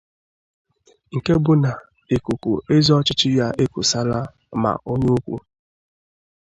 nke 1.15 1.31
bụ 1.43 1.53
na 1.63 1.71
ikuku 2.15 2.51
ezi 2.75 2.91
ọchịchị 2.99 3.29
ya 3.37 3.47
ekusala 3.63 4.17
ma 4.61 4.71
onye 4.91 5.09
ukwu 5.17 5.35